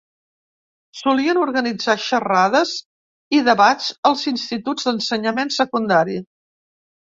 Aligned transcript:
Solien 1.01 1.39
organitzar 1.41 1.95
xerrades 2.05 2.73
i 3.41 3.43
debats 3.49 3.93
als 4.13 4.27
instituts 4.35 4.91
d'ensenyament 4.91 5.55
secundari. 5.61 6.21